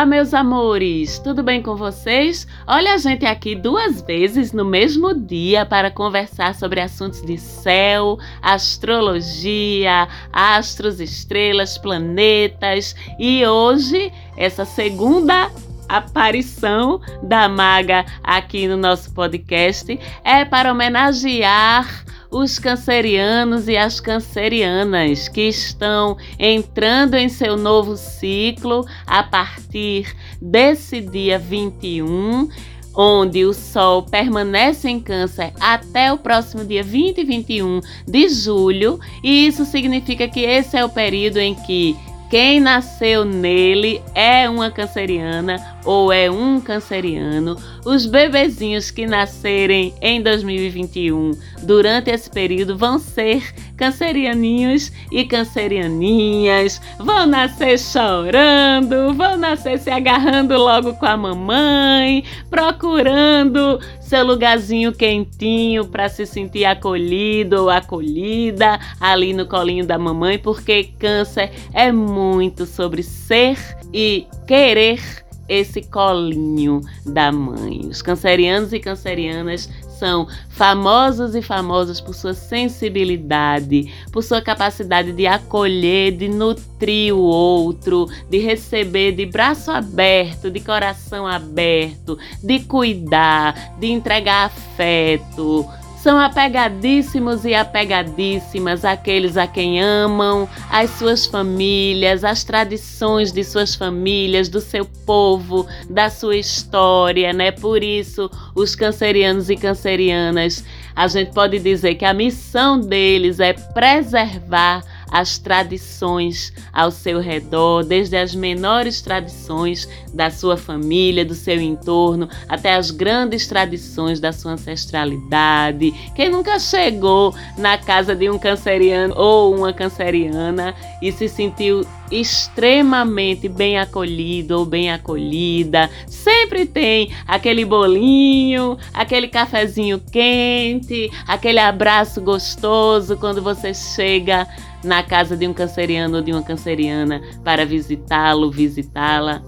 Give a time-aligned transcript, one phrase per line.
[0.00, 1.18] Olá, meus amores!
[1.18, 2.46] Tudo bem com vocês?
[2.66, 8.18] Olha a gente aqui duas vezes no mesmo dia para conversar sobre assuntos de céu,
[8.40, 15.50] astrologia, astros, estrelas, planetas e hoje, essa segunda
[15.86, 25.28] aparição da maga aqui no nosso podcast é para homenagear os cancerianos e as cancerianas
[25.28, 32.48] que estão entrando em seu novo ciclo a partir desse dia 21
[32.94, 38.98] onde o Sol permanece em Câncer até o próximo dia 20 e 21 de julho,
[39.22, 41.96] e isso significa que esse é o período em que
[42.30, 47.56] quem nasceu nele é uma canceriana ou é um canceriano.
[47.84, 57.26] Os bebezinhos que nascerem em 2021 durante esse período vão ser cancerianinhos e cancerianinhas, vão
[57.26, 66.10] nascer chorando, vão nascer se agarrando logo com a mamãe, procurando seu lugarzinho quentinho para
[66.10, 73.02] se sentir acolhido ou acolhida ali no colinho da mamãe, porque câncer é muito sobre
[73.02, 73.56] ser
[73.90, 75.00] e querer
[75.50, 77.80] esse colinho da mãe.
[77.88, 85.26] Os cancerianos e cancerianas são famosos e famosas por sua sensibilidade, por sua capacidade de
[85.26, 93.76] acolher, de nutrir o outro, de receber de braço aberto, de coração aberto, de cuidar,
[93.78, 95.68] de entregar afeto,
[96.02, 103.74] são apegadíssimos e apegadíssimas aqueles a quem amam, as suas famílias, as tradições de suas
[103.74, 107.50] famílias, do seu povo, da sua história, né?
[107.50, 110.64] Por isso, os cancerianos e cancerianas,
[110.96, 117.84] a gente pode dizer que a missão deles é preservar as tradições ao seu redor,
[117.84, 124.32] desde as menores tradições da sua família, do seu entorno, até as grandes tradições da
[124.32, 125.92] sua ancestralidade.
[126.14, 133.48] Quem nunca chegou na casa de um canceriano ou uma canceriana e se sentiu extremamente
[133.48, 135.88] bem acolhido ou bem acolhida.
[136.06, 144.46] Sempre tem aquele bolinho, aquele cafezinho quente, aquele abraço gostoso quando você chega
[144.82, 149.42] na casa de um canceriano ou de uma canceriana para visitá-lo, visitá-la.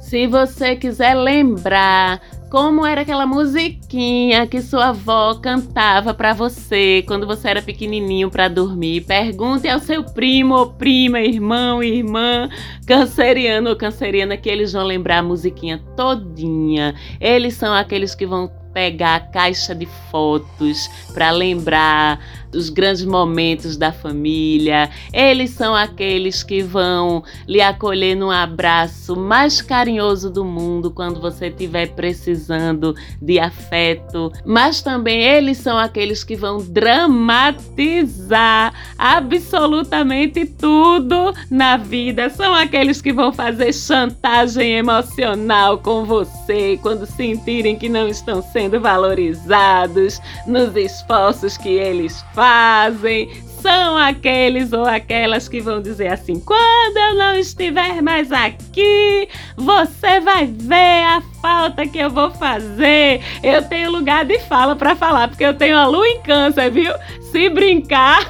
[0.00, 2.20] Se você quiser lembrar
[2.50, 8.48] como era aquela musiquinha que sua avó cantava para você quando você era pequenininho para
[8.48, 12.48] dormir, pergunte ao seu primo ou prima, irmão, irmã,
[12.88, 16.96] canceriano ou canceriana que eles vão lembrar a musiquinha todinha.
[17.20, 22.18] Eles são aqueles que vão pegar a caixa de fotos para lembrar
[22.54, 24.88] os grandes momentos da família.
[25.12, 31.48] Eles são aqueles que vão lhe acolher num abraço mais carinhoso do mundo quando você
[31.48, 34.32] estiver precisando de afeto.
[34.44, 42.28] Mas também eles são aqueles que vão dramatizar absolutamente tudo na vida.
[42.28, 48.78] São aqueles que vão fazer chantagem emocional com você quando sentirem que não estão sendo
[48.78, 56.96] valorizados nos esforços que eles fazem são aqueles ou aquelas que vão dizer assim: quando
[56.96, 63.20] eu não estiver mais aqui, você vai ver a falta que eu vou fazer.
[63.42, 66.92] Eu tenho lugar de fala para falar, porque eu tenho a lua em câncer, viu?
[67.30, 68.20] Se brincar,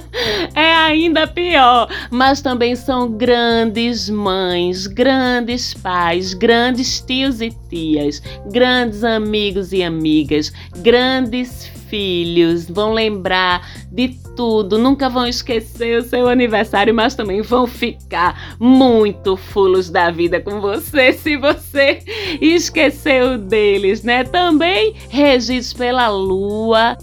[0.54, 1.88] é ainda pior.
[2.10, 8.22] Mas também são grandes mães, grandes pais, grandes tios e tias,
[8.52, 11.75] grandes amigos e amigas, grandes filhos,
[12.68, 19.36] vão lembrar de tudo, nunca vão esquecer o seu aniversário, mas também vão ficar muito
[19.36, 22.02] fulos da vida com você se você
[22.40, 24.24] esqueceu deles, né?
[24.24, 26.96] Também regidos pela lua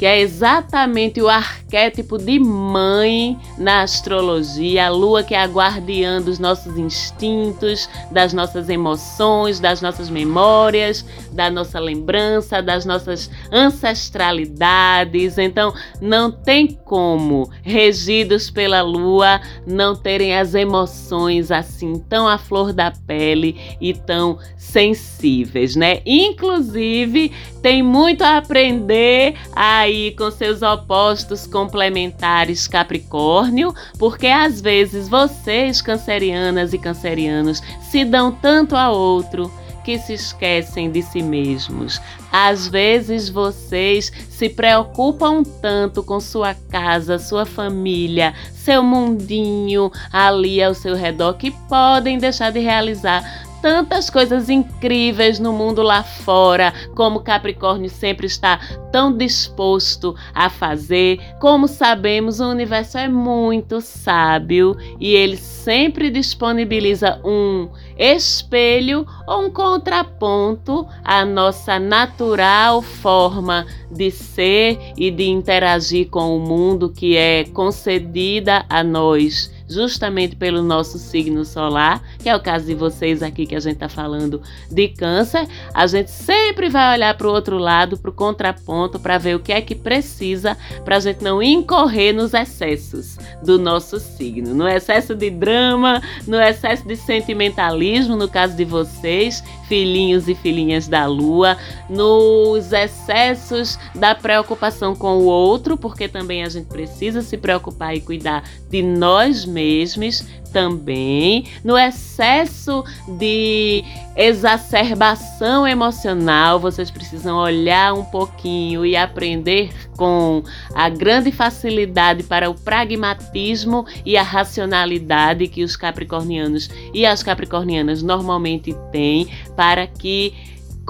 [0.00, 6.22] que é exatamente o arquétipo de mãe na astrologia, a lua que é a guardiã
[6.22, 15.36] dos nossos instintos, das nossas emoções, das nossas memórias, da nossa lembrança, das nossas ancestralidades.
[15.36, 22.72] Então, não tem como, regidos pela lua, não terem as emoções assim tão à flor
[22.72, 26.00] da pele e tão sensíveis, né?
[26.06, 27.30] Inclusive,
[27.60, 36.72] tem muito a aprender aí com seus opostos complementares Capricórnio, porque às vezes vocês, cancerianas
[36.72, 39.50] e cancerianos, se dão tanto a outro
[39.84, 42.00] que se esquecem de si mesmos.
[42.30, 50.74] Às vezes vocês se preocupam tanto com sua casa, sua família, seu mundinho ali ao
[50.74, 57.20] seu redor que podem deixar de realizar tantas coisas incríveis no mundo lá fora, como
[57.20, 58.58] Capricórnio sempre está
[58.90, 61.20] tão disposto a fazer.
[61.38, 67.68] Como sabemos, o universo é muito sábio e ele sempre disponibiliza um
[67.98, 76.40] espelho ou um contraponto à nossa natural forma de ser e de interagir com o
[76.40, 82.66] mundo que é concedida a nós justamente pelo nosso signo solar, que é o caso
[82.66, 87.16] de vocês aqui que a gente está falando de câncer, a gente sempre vai olhar
[87.16, 90.96] para o outro lado, para o contraponto, para ver o que é que precisa para
[90.96, 96.86] a gente não incorrer nos excessos do nosso signo, no excesso de drama, no excesso
[96.86, 101.56] de sentimentalismo, no caso de vocês, filhinhos e filhinhas da lua,
[101.88, 108.00] nos excessos da preocupação com o outro, porque também a gente precisa se preocupar e
[108.00, 112.84] cuidar de nós mesmos mesmos também, no excesso
[113.18, 113.84] de
[114.16, 120.42] exacerbação emocional, vocês precisam olhar um pouquinho e aprender com
[120.74, 128.02] a grande facilidade para o pragmatismo e a racionalidade que os capricornianos e as capricornianas
[128.02, 130.34] normalmente têm para que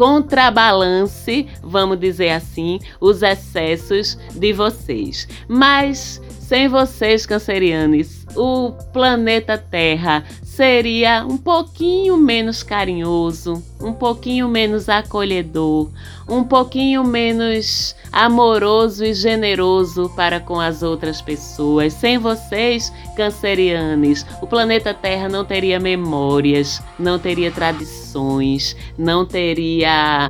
[0.00, 5.28] contrabalance, vamos dizer assim, os excessos de vocês.
[5.46, 10.24] Mas sem vocês, cancerianos, o planeta Terra
[10.60, 15.88] seria um pouquinho menos carinhoso, um pouquinho menos acolhedor,
[16.28, 21.94] um pouquinho menos amoroso e generoso para com as outras pessoas.
[21.94, 30.28] Sem vocês, cancerianos, o planeta Terra não teria memórias, não teria tradições, não teria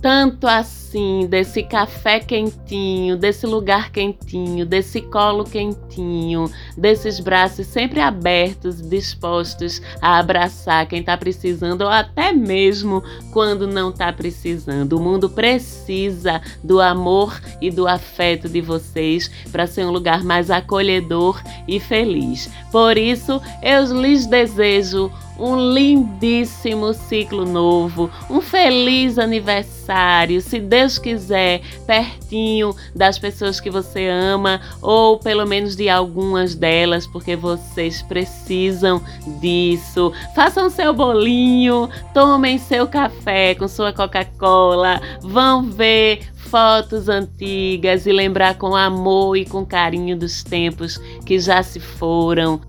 [0.00, 0.85] tanto assim
[1.28, 10.18] desse café quentinho, desse lugar quentinho, desse colo quentinho, desses braços sempre abertos, dispostos a
[10.18, 13.02] abraçar quem está precisando ou até mesmo
[13.32, 14.94] quando não está precisando.
[14.94, 20.50] O mundo precisa do amor e do afeto de vocês para ser um lugar mais
[20.50, 22.50] acolhedor e feliz.
[22.70, 31.62] Por isso, eu lhes desejo um lindíssimo ciclo novo, um feliz aniversário, se Deus quiser,
[31.84, 39.02] pertinho das pessoas que você ama, ou pelo menos de algumas delas, porque vocês precisam
[39.40, 40.12] disso.
[40.32, 48.56] Façam seu bolinho, tomem seu café com sua Coca-Cola, vão ver fotos antigas e lembrar
[48.56, 52.60] com amor e com carinho dos tempos que já se foram.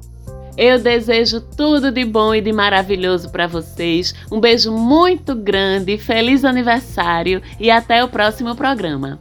[0.58, 4.16] Eu desejo tudo de bom e de maravilhoso para vocês.
[4.32, 9.20] Um beijo muito grande, feliz aniversário e até o próximo programa.